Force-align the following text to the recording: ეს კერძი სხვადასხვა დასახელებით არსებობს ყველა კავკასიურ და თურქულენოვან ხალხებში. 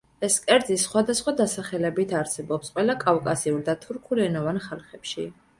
ეს 0.27 0.35
კერძი 0.45 0.77
სხვადასხვა 0.83 1.33
დასახელებით 1.41 2.15
არსებობს 2.21 2.73
ყველა 2.79 2.97
კავკასიურ 3.07 3.63
და 3.71 3.79
თურქულენოვან 3.87 4.63
ხალხებში. 4.69 5.33